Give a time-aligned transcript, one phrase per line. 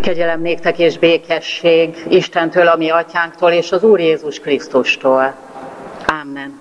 [0.00, 5.34] Kegyelem néktek és békesség Istentől, ami atyánktól és az Úr Jézus Krisztustól.
[6.22, 6.60] Amen.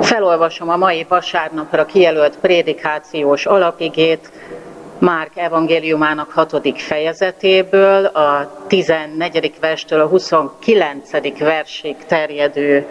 [0.00, 4.30] Felolvasom a mai vasárnapra kijelölt prédikációs alapigét,
[4.98, 9.52] Márk evangéliumának hatodik fejezetéből, a 14.
[9.60, 11.38] verstől a 29.
[11.38, 12.86] versig terjedő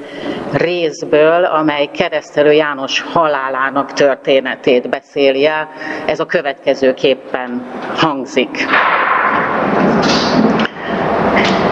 [0.52, 5.70] részből, amely keresztelő János halálának történetét beszéli el.
[6.06, 8.66] Ez a következőképpen hangzik.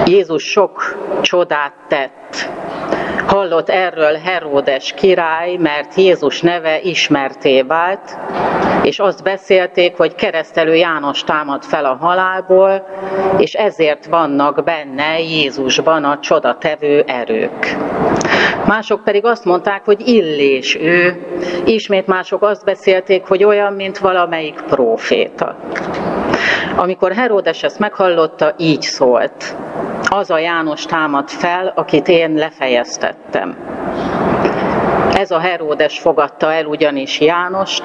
[0.05, 2.49] Jézus sok csodát tett,
[3.27, 8.17] Hallott erről Heródes király, mert Jézus neve ismerté vált,
[8.83, 12.87] és azt beszélték, hogy keresztelő János támad fel a halálból,
[13.37, 17.77] és ezért vannak benne Jézusban a csodatevő erők.
[18.67, 21.25] Mások pedig azt mondták, hogy illés ő,
[21.65, 25.55] ismét mások azt beszélték, hogy olyan, mint valamelyik próféta.
[26.75, 29.55] Amikor Heródes ezt meghallotta, így szólt.
[30.09, 33.57] Az a János támad fel, akit én lefejeztettem.
[35.15, 37.83] Ez a Heródes fogadta el ugyanis Jánost,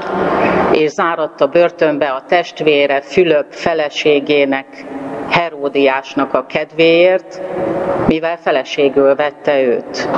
[0.73, 4.67] és záratta börtönbe a testvére Fülöp feleségének,
[5.31, 7.41] Heródiásnak a kedvéért,
[8.07, 10.09] mivel feleségül vette őt.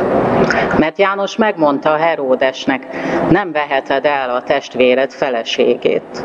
[0.78, 2.86] Mert János megmondta Heródesnek,
[3.30, 6.24] nem veheted el a testvéred feleségét.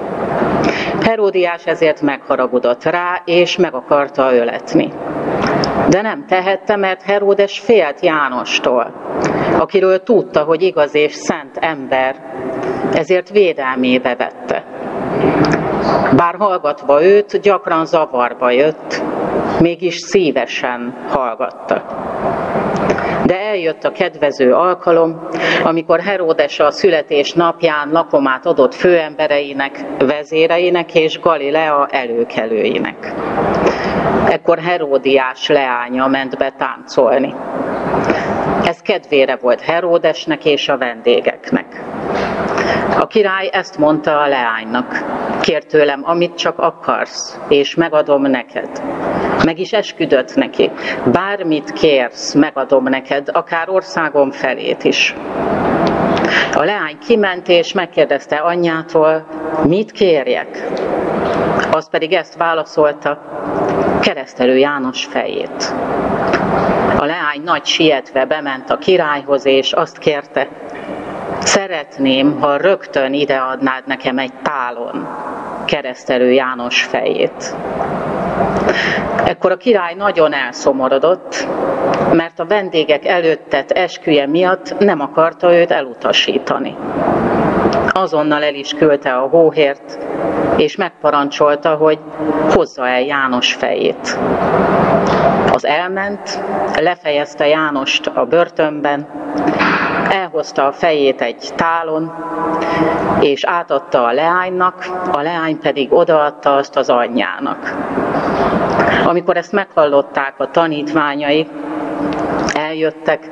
[1.01, 4.93] Heródiás ezért megharagudott rá, és meg akarta öletni.
[5.89, 8.93] De nem tehette, mert Heródes félt Jánostól,
[9.59, 12.15] akiről tudta, hogy igaz és szent ember,
[12.93, 14.63] ezért védelmébe vette.
[16.15, 19.01] Bár hallgatva őt, gyakran zavarba jött,
[19.59, 21.83] mégis szívesen hallgatta.
[23.25, 25.27] De eljött a kedvező alkalom,
[25.63, 33.13] amikor Heródes a születés napján lakomát adott főembereinek, vezéreinek és Galilea előkelőinek.
[34.29, 37.33] Ekkor Heródiás leánya ment be táncolni.
[38.65, 41.83] Ez kedvére volt Heródesnek és a vendégeknek.
[42.99, 45.03] A király ezt mondta a leánynak.
[45.41, 48.81] Kér tőlem, amit csak akarsz, és megadom neked.
[49.43, 50.71] Meg is esküdött neki.
[51.11, 55.15] Bármit kérsz, megadom neked, akár országom felét is.
[56.53, 59.25] A leány kiment és megkérdezte anyjától,
[59.67, 60.67] mit kérjek?
[61.71, 63.21] Az pedig ezt válaszolta,
[64.01, 65.73] keresztelő János fejét.
[66.97, 70.47] A leány nagy sietve bement a királyhoz, és azt kérte,
[71.39, 75.07] szeretném, ha rögtön ideadnád nekem egy tálon
[75.65, 77.55] keresztelő János fejét.
[79.25, 81.47] Ekkor a király nagyon elszomorodott,
[82.11, 86.75] mert a vendégek előttet esküje miatt nem akarta őt elutasítani.
[87.89, 89.97] Azonnal el is küldte a hóhért,
[90.57, 91.99] és megparancsolta, hogy
[92.53, 94.17] hozza el János fejét.
[95.55, 96.39] Az elment,
[96.79, 99.07] lefejezte Jánost a börtönben,
[100.09, 102.13] elhozta a fejét egy tálon,
[103.19, 107.75] és átadta a leánynak, a leány pedig odaadta azt az anyjának.
[109.05, 111.47] Amikor ezt meghallották a tanítványai,
[112.53, 113.29] eljöttek,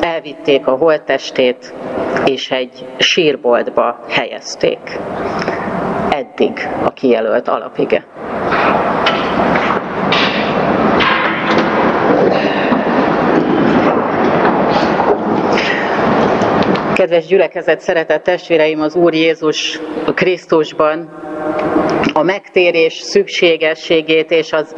[0.00, 1.74] elvitték a holttestét,
[2.24, 4.98] és egy sírboltba helyezték.
[6.10, 8.04] Eddig a kijelölt alapige.
[17.04, 19.80] Kedves gyülekezet, szeretett testvéreim az Úr Jézus
[20.14, 20.98] Krisztusban,
[22.12, 24.74] a megtérés szükségességét és az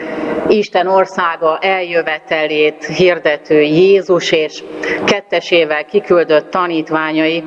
[0.49, 4.63] Isten országa eljövetelét hirdető Jézus és
[5.05, 7.45] kettesével kiküldött tanítványai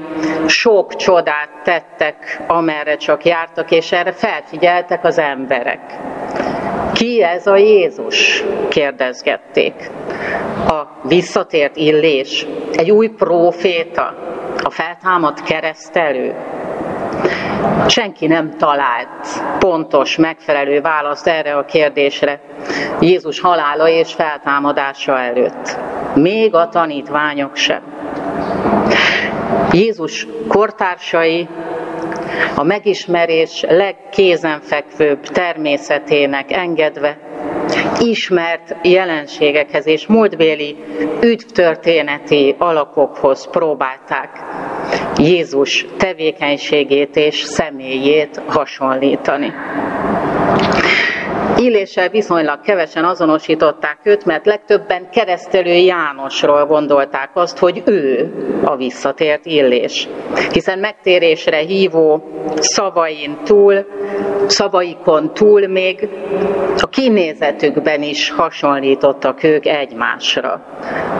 [0.47, 5.81] sok csodát tettek, amerre csak jártak, és erre felfigyeltek az emberek.
[6.93, 8.43] Ki ez a Jézus?
[8.69, 9.73] kérdezgették.
[10.67, 14.37] A visszatért illés, egy új próféta,
[14.69, 16.35] a feltámadt keresztelő.
[17.87, 22.41] Senki nem talált pontos, megfelelő választ erre a kérdésre
[22.99, 25.77] Jézus halála és feltámadása előtt.
[26.15, 27.81] Még a tanítványok sem.
[29.71, 31.47] Jézus kortársai
[32.55, 37.17] a megismerés legkézenfekvőbb természetének engedve
[37.99, 40.75] ismert jelenségekhez és múltbéli
[41.21, 44.29] ügytörténeti alakokhoz próbálták
[45.17, 49.53] Jézus tevékenységét és személyét hasonlítani.
[51.57, 58.31] Illéssel viszonylag kevesen azonosították őt, mert legtöbben keresztelő Jánosról gondolták azt, hogy ő
[58.63, 60.07] a visszatért Illés.
[60.51, 62.23] Hiszen megtérésre hívó
[62.55, 63.85] szavain túl,
[64.47, 66.09] szavaikon túl még
[66.77, 70.65] a kinézetükben is hasonlítottak ők egymásra.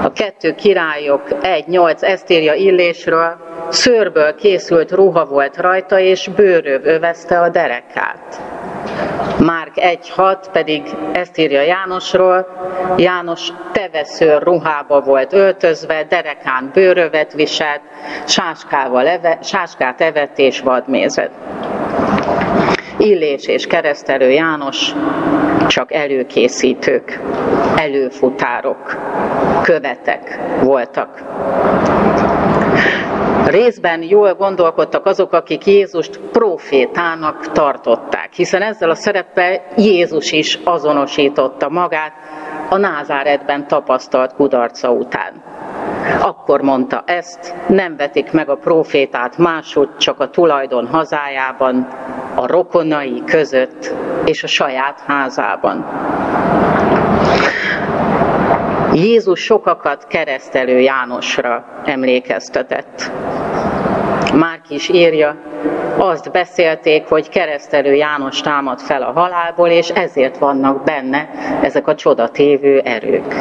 [0.03, 3.37] A kettő királyok egy-nyolc ezt írja Illésről,
[3.69, 8.41] szőrből készült ruha volt rajta, és bőröv övezte a derekát.
[9.39, 10.81] Márk 1.6 pedig
[11.11, 12.47] ezt írja Jánosról,
[12.97, 17.81] János teveszőr ruhába volt öltözve, derekán bőrövet viselt,
[18.25, 21.31] sáskával eve, sáskát evett és vadmézet.
[22.97, 24.93] Illés és keresztelő János
[25.67, 27.19] csak előkészítők,
[27.75, 28.97] előfutárok,
[29.61, 31.21] követek voltak.
[33.49, 41.69] Részben jól gondolkodtak azok, akik Jézust profétának tartották, hiszen ezzel a szereppel Jézus is azonosította
[41.69, 42.13] magát
[42.69, 45.43] a Názáretben tapasztalt kudarca után.
[46.21, 51.87] Akkor mondta ezt, nem vetik meg a profétát máshogy, csak a tulajdon hazájában,
[52.35, 53.93] a rokonai között
[54.25, 55.85] és a saját házában.
[58.93, 63.11] Jézus sokakat keresztelő Jánosra emlékeztetett.
[64.69, 65.35] Is írja,
[65.97, 71.29] azt beszélték, hogy keresztelő János támad fel a halálból, és ezért vannak benne
[71.61, 73.35] ezek a csodatévő erők.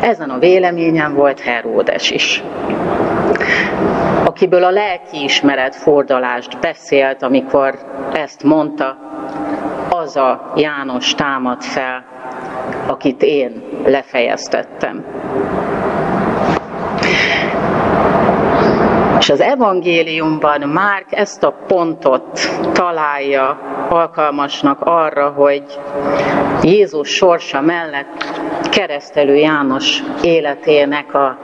[0.00, 2.42] Ezen a véleményen volt Heródes is
[4.34, 7.78] akiből a lelki ismeret fordalást beszélt, amikor
[8.12, 8.96] ezt mondta,
[9.88, 12.04] az a János támad fel,
[12.86, 15.04] akit én lefejeztettem.
[19.24, 22.40] És az evangéliumban Márk ezt a pontot
[22.72, 25.62] találja alkalmasnak arra, hogy
[26.62, 28.24] Jézus sorsa mellett
[28.70, 31.38] keresztelő János életének a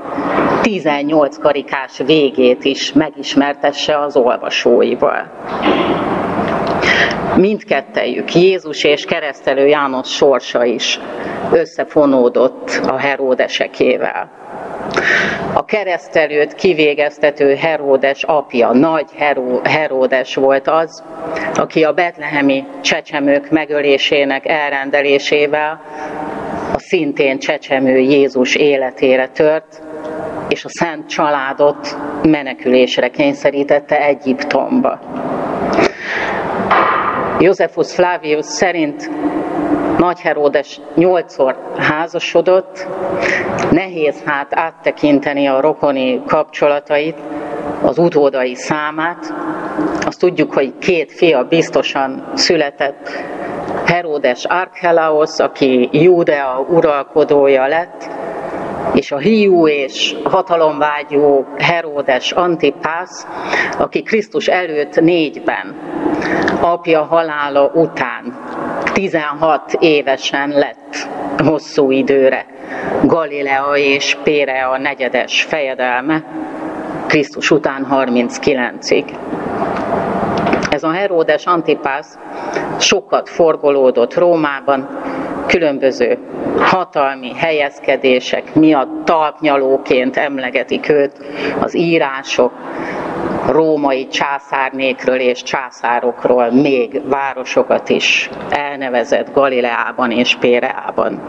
[0.62, 5.30] 18 karikás végét is megismertesse az olvasóival.
[7.36, 11.00] Mindkettejük, Jézus és keresztelő János sorsa is
[11.52, 14.39] összefonódott a Heródesekével.
[15.60, 21.02] A keresztelőt kivégeztető Heródes apja, nagy Heró, Heródes volt az,
[21.54, 25.80] aki a betlehemi csecsemők megölésének elrendelésével
[26.74, 29.82] a szintén csecsemő Jézus életére tört,
[30.48, 35.00] és a szent családot menekülésre kényszerítette Egyiptomba.
[37.38, 39.10] Józsefus Flavius szerint
[40.00, 42.86] nagy Heródes nyolcszor házasodott,
[43.70, 47.16] nehéz hát áttekinteni a rokoni kapcsolatait,
[47.82, 49.34] az utódai számát.
[50.06, 53.10] Azt tudjuk, hogy két fia biztosan született,
[53.84, 58.08] Heródes Archelaos, aki Júdea uralkodója lett,
[58.94, 63.26] és a hiú és hatalomvágyó Heródes Antipász,
[63.78, 65.76] aki Krisztus előtt négyben,
[66.60, 68.38] apja halála után
[69.00, 71.08] 16 évesen lett
[71.44, 72.46] hosszú időre
[73.04, 76.24] Galilea és Pérea negyedes fejedelme,
[77.06, 79.04] Krisztus után 39-ig.
[80.70, 82.18] Ez a Heródes Antipász
[82.78, 84.88] sokat forgolódott Rómában,
[85.46, 86.18] különböző
[86.58, 91.12] hatalmi helyezkedések miatt talpnyalóként emlegetik őt
[91.60, 92.52] az írások,
[93.50, 101.20] római császárnékről és császárokról még városokat is elnevezett Galileában és Péreában.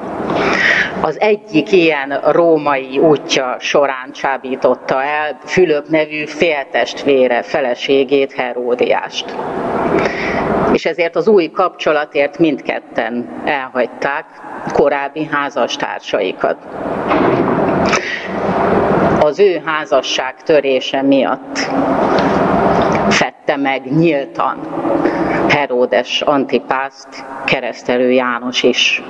[1.02, 9.36] Az egyik ilyen római útja során csábította el Fülöp nevű féltestvére feleségét, Heródiást.
[10.74, 14.26] És ezért az új kapcsolatért mindketten elhagyták
[14.74, 16.58] korábbi házastársaikat
[19.24, 21.58] az ő házasság törése miatt
[23.10, 24.60] fette meg nyíltan
[25.50, 29.02] Heródes Antipászt, keresztelő János is.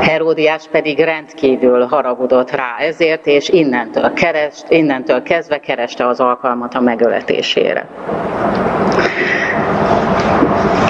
[0.00, 6.80] Heródiás pedig rendkívül haragudott rá ezért, és innentől, kerest, innentől kezdve kereste az alkalmat a
[6.80, 7.86] megöletésére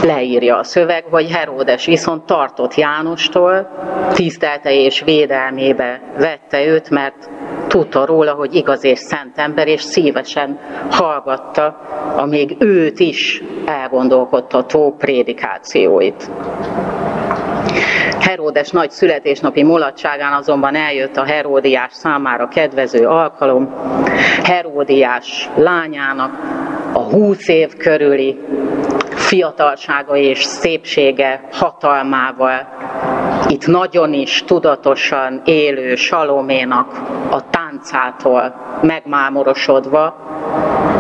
[0.07, 3.69] leírja a szöveg, hogy Heródes viszont tartott Jánostól,
[4.15, 7.31] tisztelte és védelmébe vette őt, mert
[7.69, 10.59] tudta róla, hogy igaz és szent ember, és szívesen
[10.91, 11.67] hallgatta
[12.17, 16.31] a még őt is elgondolkodtató prédikációit.
[18.21, 23.75] Heródes nagy születésnapi mulatságán azonban eljött a Heródiás számára kedvező alkalom.
[24.43, 26.33] Heródiás lányának
[26.93, 28.39] a húsz év körüli
[29.27, 32.69] fiatalsága és szépsége hatalmával,
[33.49, 36.93] itt nagyon is tudatosan élő Saloménak
[37.31, 40.15] a táncától megmámorosodva,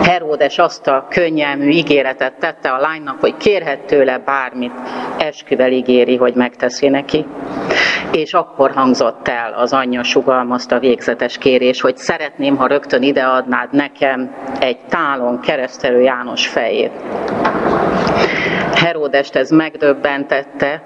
[0.03, 4.73] Heródes azt a könnyelmű ígéretet tette a lánynak, hogy kérhet tőle bármit,
[5.19, 7.27] esküvel ígéri, hogy megteszi neki.
[8.13, 14.35] És akkor hangzott el az anyja sugalmazta végzetes kérés, hogy szeretném, ha rögtön ideadnád nekem
[14.59, 16.93] egy tálon keresztelő János fejét.
[18.77, 20.83] Heródest ez megdöbbentette,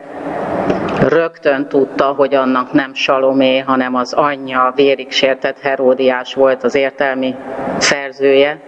[1.08, 7.34] rögtön tudta, hogy annak nem Salomé, hanem az anyja, vérig sértett Heródiás volt az értelmi
[7.78, 8.60] szerzője,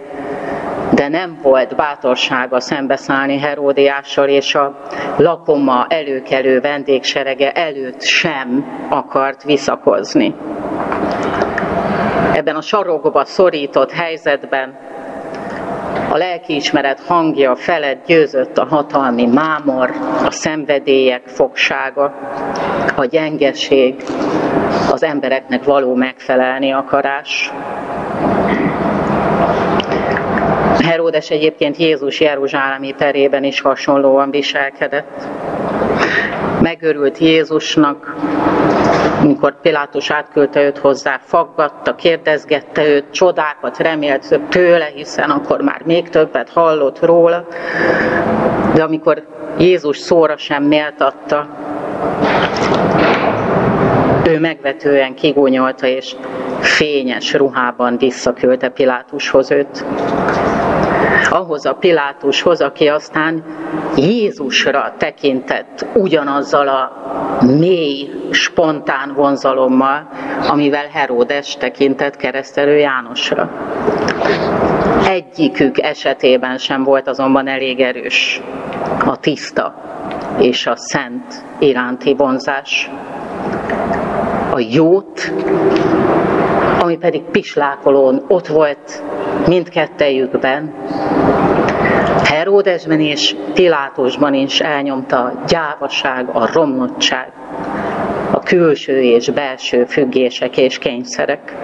[0.95, 4.79] de nem volt bátorsága szembeszállni Heródiással, és a
[5.17, 10.35] lakoma előkelő vendégserege előtt sem akart visszakozni.
[12.33, 14.77] Ebben a sarokba szorított helyzetben
[16.13, 19.89] a lelkiismeret hangja felett győzött a hatalmi mámor,
[20.25, 22.03] a szenvedélyek fogsága,
[22.95, 24.03] a gyengeség,
[24.91, 27.51] az embereknek való megfelelni akarás.
[30.85, 35.27] Heródes egyébként Jézus Jeruzsálemi perében is hasonlóan viselkedett.
[36.61, 38.15] Megörült Jézusnak,
[39.21, 46.09] amikor Pilátus átküldte őt hozzá, faggatta, kérdezgette őt, csodákat remélt tőle, hiszen akkor már még
[46.09, 47.47] többet hallott róla.
[48.73, 51.47] De amikor Jézus szóra sem méltatta,
[54.25, 56.15] ő megvetően kigúnyolta, és
[56.59, 59.85] fényes ruhában visszaküldte Pilátushoz őt
[61.33, 63.43] ahhoz a Pilátushoz, aki aztán
[63.95, 66.91] Jézusra tekintett ugyanazzal a
[67.45, 70.09] mély, spontán vonzalommal,
[70.49, 73.49] amivel Heródes tekintett keresztelő Jánosra.
[75.07, 78.41] Egyikük esetében sem volt azonban elég erős
[79.05, 79.75] a tiszta
[80.39, 82.89] és a szent iránti vonzás.
[84.51, 85.31] A jót,
[86.83, 89.03] ami pedig pislákolón ott volt
[89.47, 90.73] mindkettejükben,
[92.23, 97.31] Heródesben és Pilátusban is elnyomta a gyávaság, a romlottság,
[98.31, 101.55] a külső és belső függések és kényszerek.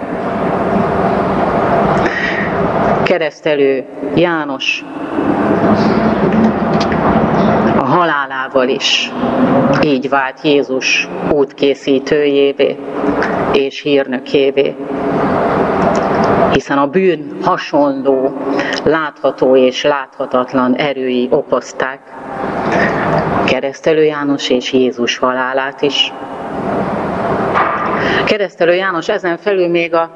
[3.02, 3.84] Keresztelő
[4.14, 4.84] János
[7.78, 9.12] a halálával is
[9.82, 12.76] így vált Jézus útkészítőjévé
[13.52, 14.74] és hírnökévé
[16.52, 18.36] hiszen a bűn hasonló,
[18.84, 22.00] látható és láthatatlan erői okozták
[23.46, 26.12] Keresztelő János és Jézus halálát is.
[28.26, 30.10] Keresztelő János ezen felül még a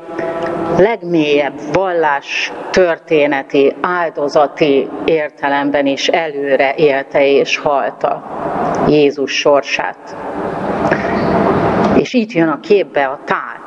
[0.79, 8.25] legmélyebb vallás történeti, áldozati értelemben is előre élte és halta
[8.89, 10.17] Jézus sorsát.
[12.15, 13.61] Itt jön a képbe a tár,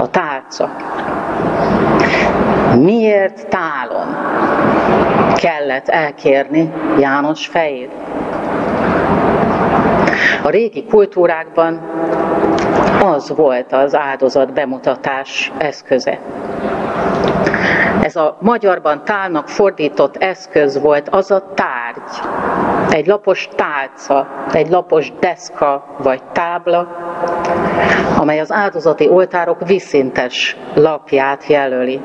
[0.00, 0.70] a tálca.
[2.78, 4.16] Miért tálon
[5.34, 7.90] kellett elkérni János fejét?
[10.42, 11.80] A régi kultúrákban
[13.02, 16.18] az volt az áldozat bemutatás eszköze.
[18.02, 22.20] Ez a magyarban tálnak fordított eszköz volt az a tárgy,
[22.90, 26.88] egy lapos tálca, egy lapos deszka vagy tábla,
[28.18, 32.00] amely az áldozati oltárok viszintes lapját jelöli.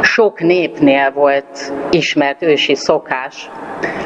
[0.00, 3.50] Sok népnél volt ismert ősi szokás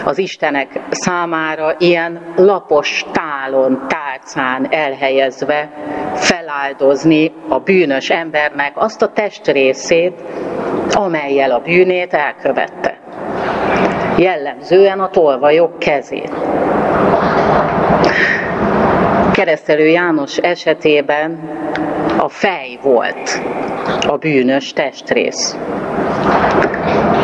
[0.05, 5.71] az Istenek számára ilyen lapos tálon, tálcán elhelyezve
[6.15, 10.23] feláldozni a bűnös embernek azt a testrészét,
[10.93, 13.04] amelyel a bűnét elkövette.
[14.17, 16.31] Jellemzően a tolvajok kezét.
[19.33, 21.39] Keresztelő János esetében
[22.19, 23.43] a fej volt
[24.09, 25.57] a bűnös testrész.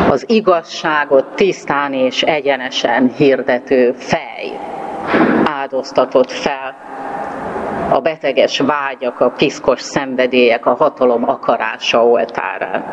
[0.09, 4.59] Az igazságot tisztán és egyenesen hirdető fej
[5.45, 6.77] áldoztatott fel
[7.91, 12.85] a beteges vágyak, a piszkos szenvedélyek, a hatalom akarása oltárán.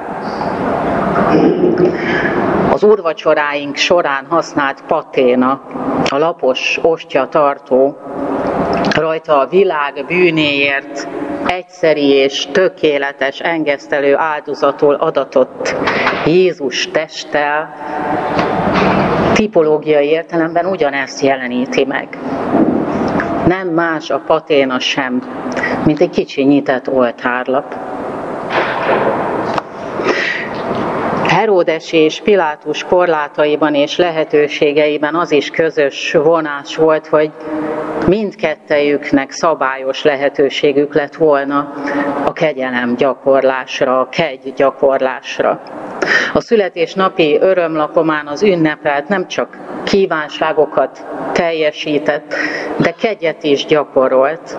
[2.78, 5.62] Az úrvacsoráink során használt paténa,
[6.10, 7.98] a lapos ostya tartó,
[8.96, 11.08] rajta a világ bűnéért
[11.46, 15.76] egyszeri és tökéletes engesztelő áldozatul adatott
[16.26, 17.74] Jézus testtel
[19.34, 22.18] tipológiai értelemben ugyanezt jeleníti meg.
[23.48, 25.22] Nem más a paténa sem,
[25.86, 27.76] mint egy kicsi nyitett oltárlap.
[31.38, 37.32] Heródes és Pilátus korlátaiban és lehetőségeiben az is közös vonás volt, hogy
[38.08, 41.74] mindkettejüknek szabályos lehetőségük lett volna
[42.26, 45.62] a kegyelem gyakorlásra, a kegy gyakorlásra.
[46.34, 52.34] A születésnapi örömlakomán az ünnepelt nem csak kívánságokat teljesített,
[52.78, 54.58] de kegyet is gyakorolt.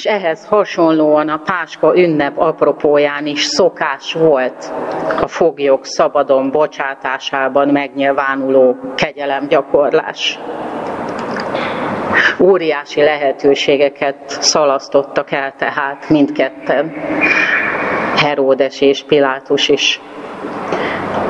[0.00, 4.72] És ehhez hasonlóan a Páska ünnep apropóján is szokás volt
[5.20, 10.38] a foglyok szabadon bocsátásában megnyilvánuló kegyelemgyakorlás.
[12.38, 16.92] Óriási lehetőségeket szalasztottak el tehát mindketten,
[18.16, 20.00] Heródes és Pilátus is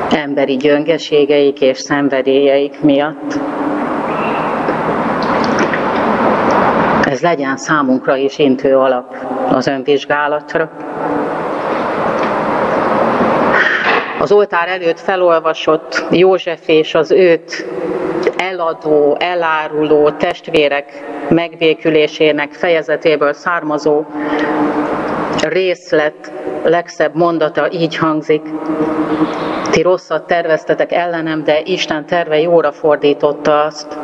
[0.09, 3.39] emberi gyöngeségeik és szenvedélyeik miatt.
[7.21, 9.15] Ez legyen számunkra is intő alap
[9.49, 10.71] az önvizsgálatra.
[14.19, 17.65] Az oltár előtt felolvasott József és az őt
[18.37, 24.05] eladó, eláruló testvérek megbékülésének fejezetéből származó
[25.41, 26.31] részlet
[26.63, 28.41] legszebb mondata így hangzik.
[29.71, 33.97] Ti rosszat terveztetek ellenem, de Isten terve jóra fordította azt,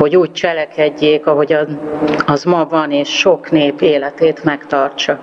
[0.00, 1.56] hogy úgy cselekedjék, ahogy
[2.26, 5.18] az ma van, és sok nép életét megtartsa.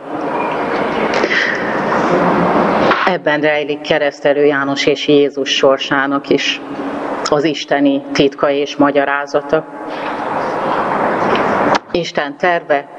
[3.05, 6.61] Ebben rejlik keresztelő János és Jézus sorsának is
[7.29, 9.65] az isteni titka és magyarázata.
[11.91, 12.89] Isten terve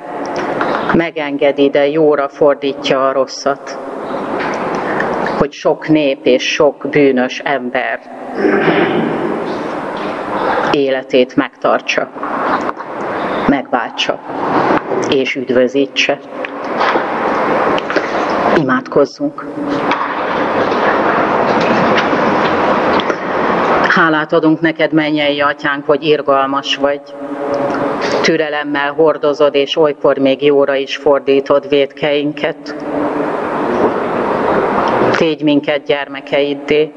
[0.94, 3.78] megengedi, de jóra fordítja a rosszat.
[5.38, 8.00] Hogy sok nép és sok bűnös ember
[10.78, 12.10] életét megtartsa,
[13.48, 14.20] megváltsa
[15.10, 16.18] és üdvözítse.
[18.56, 19.46] Imádkozzunk!
[23.88, 27.00] Hálát adunk neked, mennyei atyánk, hogy irgalmas vagy,
[28.22, 32.74] türelemmel hordozod, és olykor még jóra is fordítod védkeinket.
[35.16, 36.92] Tégy minket gyermekeiddé,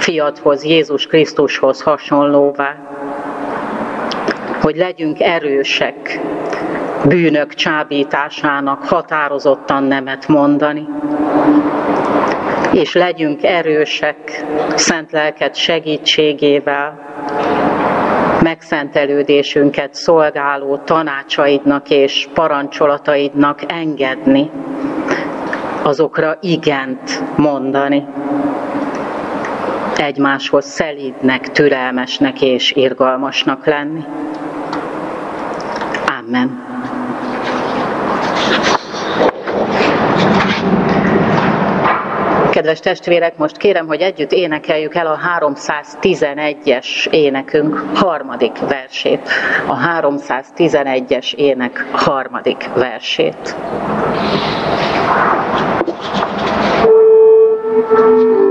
[0.00, 2.76] fiadhoz, Jézus Krisztushoz hasonlóvá,
[4.60, 6.20] hogy legyünk erősek,
[7.08, 10.88] bűnök csábításának határozottan nemet mondani,
[12.72, 16.98] és legyünk erősek szent lelket segítségével,
[18.42, 24.50] megszentelődésünket szolgáló tanácsaidnak és parancsolataidnak engedni,
[25.82, 28.06] azokra igent mondani,
[30.00, 34.04] egymáshoz szelídnek, türelmesnek és irgalmasnak lenni.
[36.18, 36.68] Amen.
[42.50, 49.28] Kedves testvérek, most kérem, hogy együtt énekeljük el a 311-es énekünk harmadik versét.
[49.66, 53.56] A 311-es ének harmadik versét.
[57.90, 58.49] Thank you.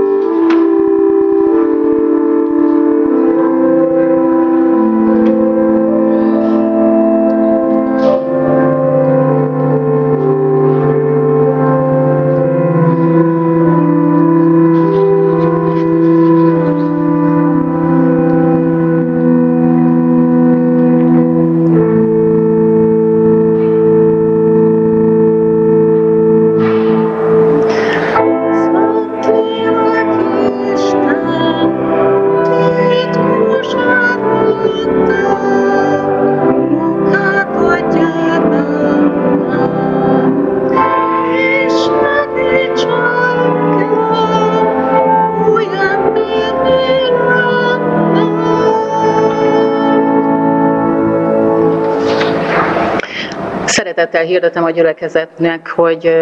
[54.10, 56.16] Szeretettel hirdetem a gyülekezetnek, hogy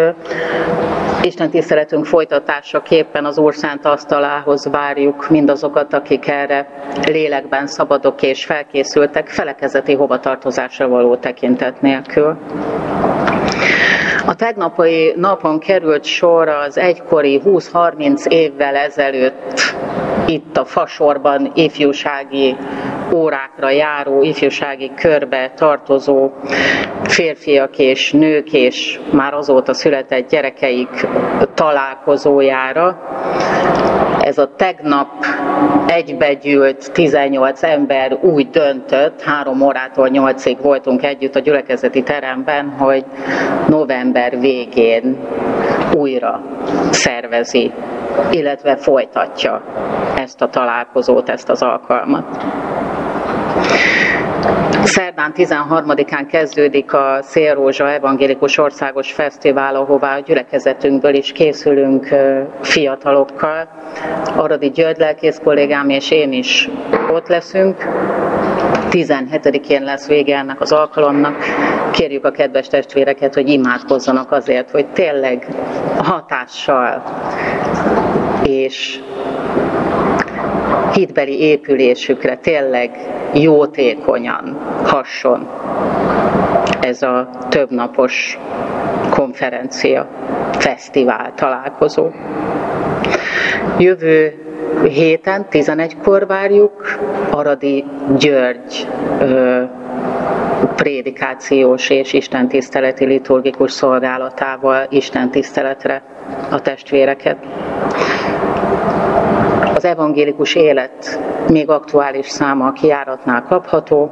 [1.21, 6.67] Isten tiszteletünk folytatásaképpen az Úr Szent asztalához várjuk mindazokat, akik erre
[7.07, 12.37] lélekben szabadok és felkészültek, felekezeti hovatartozásra való tekintet nélkül.
[14.25, 19.73] A tegnapai napon került sor az egykori 20-30 évvel ezelőtt
[20.29, 22.55] itt a Fasorban ifjúsági
[23.13, 26.31] órákra járó, ifjúsági körbe tartozó
[27.03, 31.07] férfiak és nők és már azóta született gyerekeik
[31.53, 32.99] találkozójára.
[34.19, 35.07] Ez a tegnap
[35.87, 43.05] egybegyűlt 18 ember úgy döntött, három órától nyolcig voltunk együtt a gyülekezeti teremben, hogy
[43.67, 45.17] november végén
[45.93, 46.41] újra
[46.91, 47.71] szervezi
[48.31, 49.61] illetve folytatja
[50.29, 52.43] ezt a találkozót, ezt az alkalmat.
[54.83, 62.07] Szerdán 13-án kezdődik a Szélrózsa Evangélikus Országos Fesztivál, ahová a gyülekezetünkből is készülünk
[62.61, 63.67] fiatalokkal.
[64.35, 66.69] Aradi György lelkész kollégám és én is
[67.11, 67.83] ott leszünk.
[68.89, 71.43] 17-én lesz vége ennek az alkalomnak.
[71.91, 75.47] Kérjük a kedves testvéreket, hogy imádkozzanak azért, hogy tényleg
[75.97, 77.03] hatással
[78.43, 78.99] és
[80.99, 82.91] hitbeli épülésükre tényleg
[83.33, 85.47] jótékonyan hasson
[86.81, 88.39] ez a többnapos
[89.09, 90.07] konferencia,
[90.51, 92.07] fesztivál, találkozó.
[93.77, 94.33] Jövő
[94.83, 96.99] héten, 11-kor várjuk
[97.31, 97.85] Aradi
[98.17, 98.87] György
[99.19, 99.61] ö,
[100.75, 106.03] prédikációs és istentiszteleti liturgikus szolgálatával istentiszteletre
[106.51, 107.37] a testvéreket
[109.79, 114.11] az evangélikus élet még aktuális száma a kiáratnál kapható.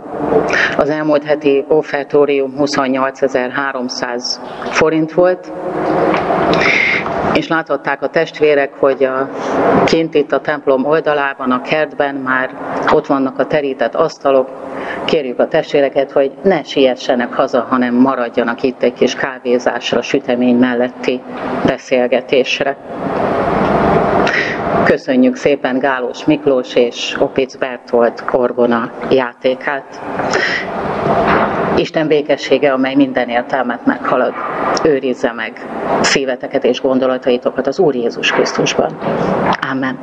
[0.78, 4.24] Az elmúlt heti offertórium 28.300
[4.70, 5.52] forint volt,
[7.34, 9.30] és láthatták a testvérek, hogy a,
[9.86, 12.50] kint itt a templom oldalában, a kertben már
[12.94, 14.50] ott vannak a terített asztalok.
[15.06, 21.22] Kérjük a testvéreket, hogy ne siessenek haza, hanem maradjanak itt egy kis kávézásra, sütemény melletti
[21.66, 22.78] beszélgetésre.
[24.88, 30.02] Köszönjük szépen Gálos Miklós és Opic Bertolt Korgona játékát.
[31.76, 34.34] Isten békessége, amely minden értelmet meghalad,
[34.84, 35.66] őrizze meg
[36.02, 38.98] szíveteket és gondolataitokat az Úr Jézus Krisztusban.
[39.72, 39.98] Amen.